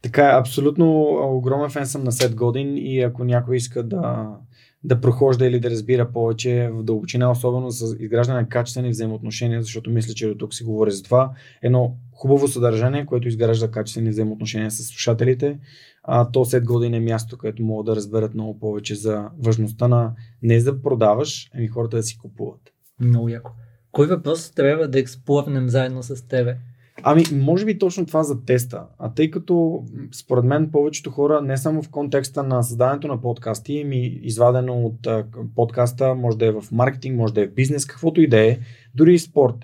Така 0.03 0.29
е, 0.29 0.39
абсолютно 0.39 1.01
огромен 1.37 1.71
фен 1.71 1.87
съм 1.87 2.05
на 2.05 2.13
7 2.13 2.35
годин 2.35 2.77
и 2.77 3.01
ако 3.01 3.25
някой 3.25 3.57
иска 3.57 3.83
да, 3.83 4.37
да 4.85 5.01
прохожда 5.01 5.47
или 5.47 5.61
да 5.61 5.71
разбира 5.71 6.13
повече 6.13 6.71
в 6.73 6.83
дълбочина, 6.83 7.31
особено 7.31 7.71
с 7.71 7.97
изграждане 7.99 8.41
на 8.41 8.49
качествени 8.49 8.89
взаимоотношения, 8.89 9.63
защото 9.63 9.91
мисля, 9.91 10.15
че 10.15 10.29
до 10.29 10.35
тук 10.35 10.55
си 10.55 10.65
говори 10.65 10.91
за 10.91 11.03
това. 11.03 11.31
Едно 11.63 11.97
хубаво 12.13 12.49
съдържание, 12.49 13.07
което 13.07 13.29
изгражда 13.29 13.71
качествени 13.71 14.11
взаимоотношения 14.11 14.71
с 14.71 14.83
слушателите, 14.83 15.59
а 16.03 16.31
то 16.31 16.45
след 16.45 16.65
година 16.65 16.97
е 16.97 17.01
място, 17.01 17.39
където 17.39 17.63
могат 17.63 17.87
да 17.87 17.97
разберат 17.97 18.35
много 18.35 18.59
повече 18.59 18.95
за 18.95 19.29
важността 19.39 19.89
на 19.89 20.13
не 20.43 20.61
за 20.61 20.73
да 20.73 20.83
продаваш, 20.83 21.51
ами 21.55 21.69
хората 21.69 21.97
да 21.97 22.03
си 22.03 22.19
купуват. 22.19 22.61
Много 23.01 23.29
яко. 23.29 23.53
Кой 23.93 24.07
въпрос 24.07 24.51
трябва 24.51 24.89
да 24.89 24.99
експлорнем 24.99 25.69
заедно 25.69 26.03
с 26.03 26.29
тебе? 26.29 26.57
Ами, 27.03 27.23
може 27.33 27.65
би 27.65 27.79
точно 27.79 28.07
това 28.07 28.23
за 28.23 28.45
теста. 28.45 28.87
А 28.99 29.15
тъй 29.15 29.31
като, 29.31 29.85
според 30.13 30.45
мен, 30.45 30.71
повечето 30.71 31.11
хора, 31.11 31.41
не 31.43 31.57
само 31.57 31.83
в 31.83 31.89
контекста 31.89 32.43
на 32.43 32.63
създаването 32.63 33.09
на 33.09 33.21
подкасти, 33.21 33.85
ми 33.85 34.21
извадено 34.23 34.75
от 34.75 35.07
а, 35.07 35.25
подкаста, 35.57 36.15
може 36.15 36.39
да 36.39 36.47
е 36.47 36.53
в 36.53 36.65
маркетинг, 36.73 37.17
може 37.17 37.35
да 37.35 37.43
е 37.43 37.47
в 37.47 37.55
бизнес, 37.55 37.87
каквото 37.87 38.21
и 38.21 38.29
да 38.29 38.41
е, 38.41 38.59
дори 38.95 39.15
и 39.15 39.19
спорт. 39.19 39.57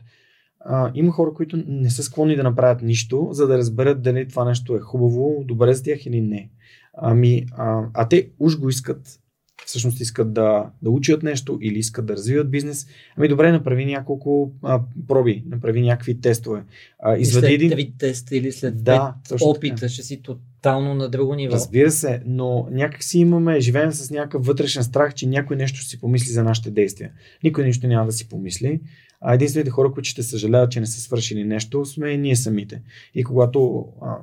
А, 0.61 0.91
има 0.95 1.13
хора, 1.13 1.35
които 1.35 1.65
не 1.67 1.91
са 1.91 2.03
склонни 2.03 2.37
да 2.37 2.43
направят 2.43 2.83
нищо, 2.83 3.29
за 3.31 3.47
да 3.47 3.59
разберат 3.59 4.03
дали 4.03 4.29
това 4.29 4.45
нещо 4.45 4.77
е 4.77 4.81
хубаво, 4.81 5.45
добре 5.45 5.75
за 5.75 5.83
тях 5.83 6.07
или 6.07 6.21
не. 6.21 6.51
Ами, 6.95 7.47
а, 7.57 7.83
а 7.95 8.09
те 8.09 8.31
уж 8.39 8.59
го 8.59 8.69
искат 8.69 9.21
всъщност 9.67 10.01
искат 10.01 10.33
да, 10.33 10.71
да 10.83 10.91
учат 10.91 11.23
нещо 11.23 11.59
или 11.63 11.79
искат 11.79 12.07
да 12.07 12.13
развиват 12.13 12.51
бизнес, 12.51 12.87
ами 13.17 13.29
добре, 13.29 13.53
направи 13.53 13.87
няколко 13.87 14.53
а, 14.63 14.81
проби, 15.09 15.45
направи 15.47 15.83
някакви 15.83 16.21
тестове. 16.21 16.65
А, 16.99 17.17
извади 17.17 17.47
след 17.47 17.55
един... 17.55 17.71
три 17.71 17.93
теста 17.99 18.37
или 18.37 18.53
след 18.53 18.85
да, 18.85 19.15
пет 19.29 19.41
опита, 19.41 19.75
така. 19.75 19.89
ще 19.89 20.03
си 20.03 20.23
тотално 20.23 20.95
на 20.95 21.09
друго 21.09 21.35
ниво. 21.35 21.55
Разбира 21.55 21.91
се, 21.91 22.23
но 22.27 22.69
някак 22.71 23.03
си 23.03 23.19
имаме, 23.19 23.61
живеем 23.61 23.93
с 23.93 24.11
някакъв 24.11 24.47
вътрешен 24.47 24.85
страх, 24.85 25.15
че 25.15 25.27
някой 25.27 25.57
нещо 25.57 25.79
ще 25.79 25.89
си 25.89 26.01
помисли 26.01 26.33
за 26.33 26.45
нашите 26.45 26.71
действия. 26.71 27.13
Никой 27.45 27.65
нищо 27.65 27.87
няма 27.87 28.07
да 28.07 28.13
си 28.13 28.29
помисли. 28.29 28.81
А 29.21 29.35
единствените 29.35 29.71
хора, 29.71 29.93
които 29.93 30.09
ще 30.09 30.23
съжаляват, 30.23 30.71
че 30.71 30.81
не 30.81 30.87
са 30.87 31.01
свършили 31.01 31.45
нещо, 31.45 31.85
сме 31.85 32.17
ние 32.17 32.37
самите. 32.37 32.83
И 33.15 33.25
когато 33.25 33.87
а, 34.03 34.17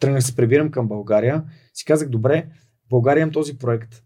тръгнах 0.00 0.24
се 0.24 0.36
пребирам 0.36 0.70
към 0.70 0.88
България, 0.88 1.44
си 1.74 1.84
казах, 1.84 2.08
добре, 2.08 2.46
България 2.90 3.22
имам 3.22 3.32
този 3.32 3.58
проект 3.58 4.02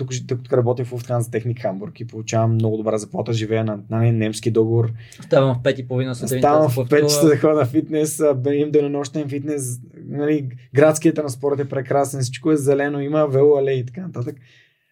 тук, 0.00 0.10
тук 0.28 0.52
работя 0.52 0.84
в 0.84 0.90
Lufthansa 0.90 1.32
Техник 1.32 1.62
Хамбург 1.62 2.00
и 2.00 2.06
получавам 2.06 2.54
много 2.54 2.76
добра 2.76 2.98
заплата, 2.98 3.32
живея 3.32 3.64
на, 3.64 3.78
на 3.90 4.12
немски 4.12 4.50
договор. 4.50 4.92
Ставам 5.20 5.54
в 5.54 5.62
5 5.62 5.80
и 5.80 5.88
половина 5.88 6.14
сутринта. 6.14 6.38
Ставам 6.38 6.70
в 6.70 6.76
5 6.76 7.00
часа 7.00 7.28
да 7.28 7.36
ходя 7.36 7.54
на 7.54 7.66
фитнес, 7.66 8.22
имам 8.52 8.70
денонощен 8.70 9.28
фитнес, 9.28 9.80
нали, 10.08 10.48
градският 10.74 11.16
транспорт 11.16 11.60
е 11.60 11.68
прекрасен, 11.68 12.20
всичко 12.20 12.52
е 12.52 12.56
зелено, 12.56 13.00
има 13.00 13.26
велоалей 13.26 13.78
и 13.78 13.86
така 13.86 14.00
нататък. 14.00 14.36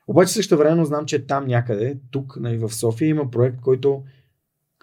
Обаче 0.08 0.32
също 0.32 0.56
времено 0.56 0.84
знам, 0.84 1.06
че 1.06 1.26
там 1.26 1.46
някъде, 1.46 1.96
тук 2.10 2.36
нали, 2.40 2.58
в 2.58 2.74
София 2.74 3.08
има 3.08 3.30
проект, 3.30 3.60
който 3.60 4.02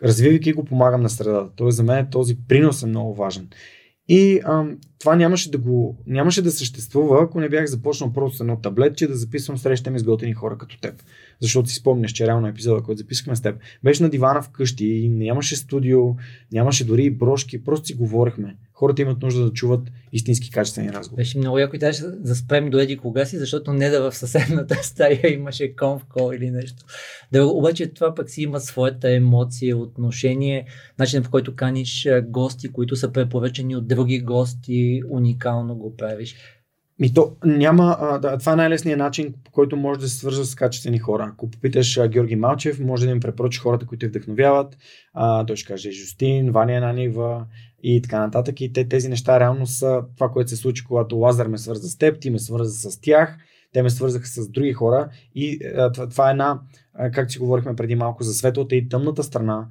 развивайки 0.03 0.53
го 0.53 0.65
помагам 0.65 1.01
на 1.01 1.10
средата. 1.10 1.51
Тоест 1.55 1.77
за 1.77 1.84
мен 1.84 2.08
този 2.12 2.38
принос 2.48 2.84
е 2.84 2.86
много 2.86 3.13
важен. 3.13 3.50
И 4.08 4.41
ам, 4.46 4.77
това 5.06 5.16
нямаше 5.16 5.52
да 5.52 5.58
го, 5.58 5.98
нямаше 6.08 6.42
да 6.42 6.52
съществува, 6.52 7.24
ако 7.24 7.40
не 7.40 7.50
бях 7.50 7.66
започнал 7.66 8.14
просто 8.14 8.38
с 8.38 8.40
едно 8.40 8.60
таблетче 8.60 9.08
да 9.08 9.16
записвам 9.16 9.58
срещаме 9.58 10.00
с 10.00 10.04
готини 10.04 10.34
хора 10.34 10.58
като 10.58 10.80
теб. 10.80 11.04
Защото 11.42 11.70
си 11.70 11.76
спомняш, 11.76 12.12
че 12.12 12.28
реално 12.28 12.48
епизода, 12.48 12.84
който 12.84 12.98
записахме 12.98 13.36
с 13.36 13.42
теб, 13.42 13.56
беше 13.84 14.04
на 14.04 14.10
дивана 14.10 14.42
вкъщи, 14.42 14.86
и 14.86 15.10
нямаше 15.10 15.56
студио, 15.56 16.16
нямаше 16.52 16.86
дори 16.86 17.10
брошки, 17.10 17.64
просто 17.64 17.88
си 17.88 17.94
говорихме. 17.94 18.56
Хората 18.74 19.02
имат 19.02 19.22
нужда 19.22 19.44
да 19.44 19.54
чуват 19.54 19.92
истински 20.12 20.52
качествени 20.52 20.94
разговори. 20.94 21.22
Беше 21.22 21.38
много 21.38 21.60
яко 21.60 21.76
и 21.76 21.80
трябваше 21.80 22.04
да 22.04 22.36
спрем 22.36 22.70
до 22.70 22.80
еди 22.80 22.98
кога 22.98 23.26
си, 23.26 23.38
защото 23.38 23.74
не 23.74 23.90
да 23.90 24.12
в 24.12 24.16
съседната 24.16 24.76
стая 24.84 25.34
имаше 25.34 25.76
конфкол 25.76 26.34
или 26.34 26.52
нещо. 26.52 26.84
Да, 27.32 27.46
обаче 27.46 27.88
това 27.88 28.16
пък 28.16 28.30
си 28.30 28.42
има 28.42 28.60
своята 28.60 29.12
емоция, 29.12 29.78
отношение, 29.78 30.66
начин 31.00 31.24
по 31.24 31.30
който 31.30 31.56
каниш 31.56 32.08
гости, 32.24 32.68
които 32.72 32.96
са 32.96 33.12
препоръчени 33.12 33.76
от 33.76 33.88
други 33.88 34.20
гости, 34.20 34.95
уникално 35.10 35.75
го 35.75 35.96
правиш. 35.96 36.36
Ми 37.00 37.14
то 37.14 37.36
няма, 37.46 38.20
да, 38.22 38.38
това 38.38 38.54
е 38.54 38.56
най-лесният 38.56 39.00
начин, 39.00 39.34
по 39.44 39.52
който 39.52 39.78
може 39.78 40.00
да 40.00 40.08
се 40.08 40.18
свържа 40.18 40.46
с 40.46 40.56
качествени 40.56 41.00
хора. 41.00 41.30
Ако 41.34 41.50
попиташ 41.50 41.98
а, 41.98 42.08
Георги 42.08 42.36
Малчев, 42.36 42.80
може 42.80 43.06
да 43.06 43.12
им 43.12 43.20
препоръча 43.20 43.62
хората, 43.62 43.86
които 43.86 44.00
те 44.00 44.08
вдъхновяват. 44.08 44.78
А, 45.14 45.46
той 45.46 45.56
ще 45.56 45.68
каже 45.68 45.92
Жустин, 45.92 46.52
Ваня 46.52 46.80
Нанива 46.80 47.46
и 47.84 48.02
така 48.02 48.20
нататък. 48.20 48.62
И 48.62 48.74
те, 48.74 48.88
тези 48.88 49.10
неща 49.10 49.40
реално 49.40 49.68
са 49.68 50.04
това, 50.16 50.30
което 50.30 50.50
се 50.50 50.56
случи, 50.56 50.84
когато 50.84 51.18
Лазар 51.18 51.48
ме 51.48 51.58
свърза 51.58 51.90
с 51.90 51.98
теб, 51.98 52.20
ти 52.22 52.30
ме 52.30 52.40
свърза 52.40 52.92
с 52.92 53.02
тях, 53.02 53.38
те 53.74 53.84
ме 53.84 53.90
свързаха 53.90 54.28
с 54.28 54.50
други 54.50 54.74
хора. 54.74 55.10
И 55.36 55.60
а, 55.78 55.92
това, 55.92 56.10
това 56.10 56.28
е 56.30 56.32
една, 56.32 56.60
както 57.14 57.34
си 57.34 57.40
говорихме 57.40 57.75
преди 57.75 57.96
малко, 57.96 58.24
за 58.24 58.34
светлата 58.34 58.75
и 58.75 58.90
тъмната 58.90 59.24
страна 59.24 59.68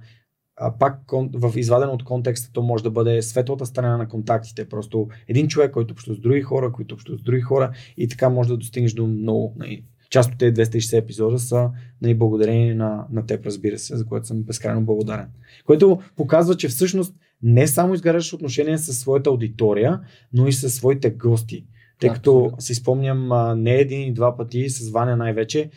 а, 0.56 0.78
пак 0.78 1.00
в 1.32 1.52
извадено 1.56 1.92
от 1.92 2.04
контекста, 2.04 2.52
то 2.52 2.62
може 2.62 2.84
да 2.84 2.90
бъде 2.90 3.22
светлата 3.22 3.66
страна 3.66 3.96
на 3.96 4.08
контактите. 4.08 4.68
Просто 4.68 5.08
един 5.28 5.48
човек, 5.48 5.70
който 5.70 5.92
общува 5.92 6.16
с 6.16 6.20
други 6.20 6.42
хора, 6.42 6.72
който 6.72 6.94
общува 6.94 7.18
с 7.18 7.22
други 7.22 7.40
хора 7.40 7.72
и 7.96 8.08
така 8.08 8.28
може 8.28 8.48
да 8.48 8.56
достигнеш 8.56 8.92
до 8.92 9.06
много. 9.06 9.54
Нали, 9.58 9.84
част 10.10 10.32
от 10.32 10.38
тези 10.38 10.54
260 10.54 10.98
епизода 10.98 11.38
са 11.38 11.70
нали, 12.02 12.14
благодарение 12.14 12.74
на, 12.74 13.06
на 13.12 13.26
теб, 13.26 13.46
разбира 13.46 13.78
се, 13.78 13.96
за 13.96 14.06
което 14.06 14.26
съм 14.26 14.42
безкрайно 14.42 14.84
благодарен. 14.84 15.26
Което 15.66 16.00
показва, 16.16 16.56
че 16.56 16.68
всъщност 16.68 17.14
не 17.42 17.66
само 17.66 17.94
изгаряш 17.94 18.32
отношения 18.32 18.78
с 18.78 18.92
своята 18.92 19.30
аудитория, 19.30 20.00
но 20.32 20.46
и 20.46 20.52
с 20.52 20.70
своите 20.70 21.10
гости. 21.10 21.66
Тъй 22.00 22.10
като 22.10 22.52
си 22.58 22.74
спомням 22.74 23.30
не 23.62 23.74
един 23.74 24.08
и 24.08 24.14
два 24.14 24.36
пъти 24.36 24.68
с 24.68 24.90
Ваня 24.90 25.16
най-вече, 25.16 25.70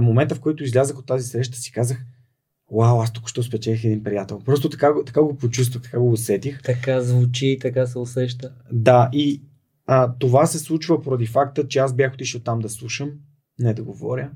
момента 0.00 0.34
в 0.34 0.40
който 0.40 0.64
излязах 0.64 0.98
от 0.98 1.06
тази 1.06 1.28
среща 1.28 1.58
си 1.58 1.72
казах, 1.72 2.04
Вау, 2.72 3.00
аз 3.00 3.12
тук 3.12 3.28
ще 3.28 3.42
спечелих 3.42 3.84
един 3.84 4.02
приятел. 4.02 4.40
Просто 4.44 4.68
така, 4.68 4.92
така 5.06 5.22
го 5.22 5.36
почувствах, 5.36 5.82
така 5.82 5.98
го 5.98 6.12
усетих. 6.12 6.62
Така 6.62 7.00
звучи, 7.00 7.58
така 7.60 7.86
се 7.86 7.98
усеща. 7.98 8.52
Да, 8.72 9.10
и 9.12 9.42
а, 9.86 10.14
това 10.18 10.46
се 10.46 10.58
случва 10.58 11.02
поради 11.02 11.26
факта, 11.26 11.68
че 11.68 11.78
аз 11.78 11.94
бях 11.94 12.14
отишъл 12.14 12.40
там 12.40 12.60
да 12.60 12.68
слушам, 12.68 13.10
не 13.58 13.74
да 13.74 13.82
говоря. 13.82 14.30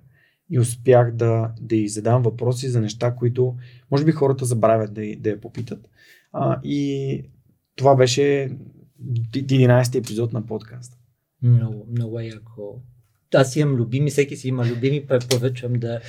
И 0.50 0.58
успях 0.58 1.12
да, 1.12 1.52
да 1.60 1.76
й 1.76 1.88
задам 1.88 2.22
въпроси 2.22 2.68
за 2.68 2.80
неща, 2.80 3.14
които 3.14 3.56
може 3.90 4.04
би 4.04 4.12
хората 4.12 4.44
забравят 4.44 4.94
да, 4.94 5.16
да 5.16 5.30
я 5.30 5.40
попитат. 5.40 5.88
А, 6.32 6.60
и 6.64 7.22
това 7.76 7.94
беше 7.96 8.56
11 9.02 9.98
епизод 9.98 10.32
на 10.32 10.46
подкаста. 10.46 10.96
Много, 11.42 11.86
много 11.90 12.20
е 12.20 12.24
яко 12.24 12.82
аз 13.34 13.56
имам 13.56 13.76
любими, 13.76 14.10
всеки 14.10 14.36
си 14.36 14.48
има 14.48 14.66
любими, 14.66 15.06
препоръчвам 15.06 15.72
да 15.72 16.00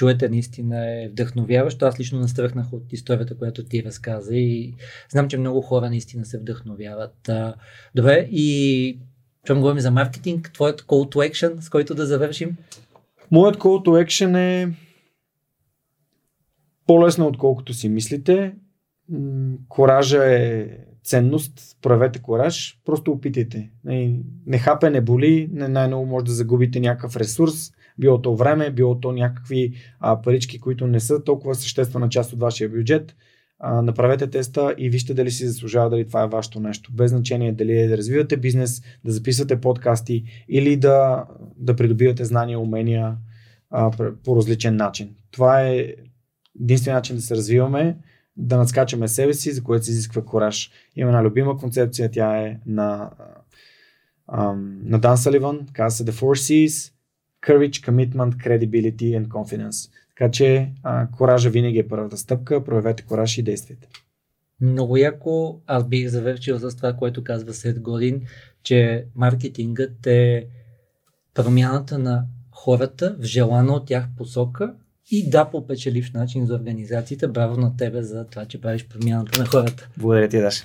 чуете, 0.00 0.28
наистина 0.28 1.02
е 1.02 1.08
вдъхновяващо. 1.08 1.84
Аз 1.84 2.00
лично 2.00 2.20
настръхнах 2.20 2.72
от 2.72 2.92
историята, 2.92 3.36
която 3.36 3.64
ти 3.64 3.84
разказа 3.84 4.36
и 4.36 4.74
знам, 5.10 5.28
че 5.28 5.38
много 5.38 5.60
хора 5.60 5.90
наистина 5.90 6.24
се 6.24 6.38
вдъхновяват. 6.38 7.30
Добре, 7.94 8.28
и 8.30 8.98
чувам 9.44 9.60
говорим 9.60 9.80
за 9.80 9.90
маркетинг, 9.90 10.50
твоят 10.54 10.82
call 10.82 11.14
to 11.14 11.30
action, 11.30 11.60
с 11.60 11.70
който 11.70 11.94
да 11.94 12.06
завършим? 12.06 12.56
Моят 13.30 13.56
call 13.56 13.86
to 13.86 14.06
action 14.06 14.36
е 14.38 14.72
по-лесно, 16.86 17.26
отколкото 17.26 17.74
си 17.74 17.88
мислите. 17.88 18.54
Коража 19.68 20.24
е 20.24 20.68
ценност, 21.04 21.76
проявете 21.82 22.18
кораж, 22.18 22.80
просто 22.84 23.12
опитайте. 23.12 23.70
Не, 23.84 24.20
не 24.46 24.58
хапе, 24.58 24.90
не 24.90 25.00
боли, 25.00 25.48
не 25.52 25.68
най-много 25.68 26.06
може 26.06 26.24
да 26.24 26.32
загубите 26.32 26.80
някакъв 26.80 27.16
ресурс, 27.16 27.72
било 28.00 28.22
то 28.22 28.36
време, 28.36 28.70
било 28.70 29.00
то 29.00 29.12
някакви 29.12 29.74
а, 30.00 30.22
парички, 30.22 30.60
които 30.60 30.86
не 30.86 31.00
са 31.00 31.24
толкова 31.24 31.54
съществена 31.54 32.08
част 32.08 32.32
от 32.32 32.40
вашия 32.40 32.68
бюджет. 32.68 33.16
А, 33.58 33.82
направете 33.82 34.26
теста 34.26 34.74
и 34.78 34.90
вижте 34.90 35.14
дали 35.14 35.30
си 35.30 35.46
заслужава, 35.46 35.90
дали 35.90 36.06
това 36.06 36.22
е 36.22 36.28
вашето 36.28 36.60
нещо. 36.60 36.92
Без 36.92 37.10
значение 37.10 37.52
дали 37.52 37.78
е 37.78 37.88
да 37.88 37.96
развивате 37.96 38.36
бизнес, 38.36 38.82
да 39.04 39.12
записвате 39.12 39.60
подкасти 39.60 40.24
или 40.48 40.76
да, 40.76 41.24
да 41.56 41.76
придобивате 41.76 42.24
знания, 42.24 42.60
умения 42.60 43.16
а, 43.70 43.90
по 44.24 44.36
различен 44.36 44.76
начин. 44.76 45.14
Това 45.30 45.62
е 45.62 45.94
единствения 46.60 46.96
начин 46.96 47.16
да 47.16 47.22
се 47.22 47.36
развиваме 47.36 47.96
да 48.36 48.56
надскачаме 48.56 49.08
себе 49.08 49.34
си, 49.34 49.52
за 49.52 49.62
което 49.62 49.84
се 49.84 49.90
изисква 49.90 50.24
кораж. 50.24 50.70
Има 50.96 51.10
една 51.10 51.22
любима 51.22 51.56
концепция, 51.56 52.10
тя 52.10 52.38
е 52.38 52.58
на, 52.66 53.10
на 54.84 54.98
Дан 54.98 55.18
Саливан, 55.18 55.66
казва 55.72 55.96
се 55.96 56.04
The 56.04 56.14
Four 56.14 56.66
C's, 56.66 56.92
Courage, 57.46 57.86
Commitment, 57.86 58.36
Credibility 58.36 59.20
and 59.20 59.26
Confidence. 59.26 59.90
Така 60.08 60.30
че 60.30 60.72
а, 60.82 61.08
коража 61.10 61.50
винаги 61.50 61.78
е 61.78 61.88
първата 61.88 62.16
стъпка, 62.16 62.64
проявете 62.64 63.02
кораж 63.02 63.38
и 63.38 63.42
действайте. 63.42 63.88
Много 64.60 64.96
яко, 64.96 65.60
аз 65.66 65.88
бих 65.88 66.08
завършил 66.08 66.58
с 66.58 66.76
това, 66.76 66.92
което 66.92 67.24
казва 67.24 67.54
Сет 67.54 67.80
Годин, 67.80 68.22
че 68.62 69.04
маркетингът 69.16 70.06
е 70.06 70.46
промяната 71.34 71.98
на 71.98 72.24
хората 72.52 73.16
в 73.20 73.24
желана 73.24 73.72
от 73.72 73.86
тях 73.86 74.04
посока 74.16 74.74
и 75.10 75.30
да, 75.30 75.44
по 75.44 75.66
печелив 75.66 76.12
начин 76.14 76.46
за 76.46 76.54
организацията. 76.54 77.28
Браво 77.28 77.60
на 77.60 77.76
тебе 77.76 78.02
за 78.02 78.24
това, 78.24 78.44
че 78.44 78.60
правиш 78.60 78.86
промяната 78.88 79.38
на 79.38 79.46
хората. 79.46 79.88
Благодаря 79.96 80.28
ти, 80.28 80.40
Даша. 80.40 80.64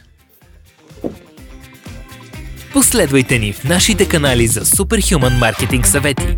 Последвайте 2.73 3.39
ни 3.39 3.53
в 3.53 3.63
нашите 3.63 4.07
канали 4.07 4.47
за 4.47 4.61
Superhuman 4.61 5.39
маркетинг 5.39 5.87
съвети. 5.87 6.37